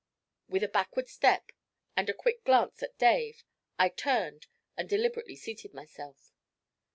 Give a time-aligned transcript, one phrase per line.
[0.49, 1.51] With a backward step
[1.95, 3.43] and a quick glance at Dave,
[3.77, 6.33] I turned and deliberately seated myself.